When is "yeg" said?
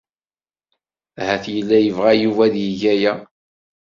2.63-2.81